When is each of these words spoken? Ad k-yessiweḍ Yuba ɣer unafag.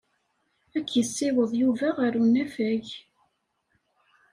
Ad 0.77 0.85
k-yessiweḍ 0.87 1.51
Yuba 1.61 1.87
ɣer 1.97 2.13
unafag. 2.23 2.85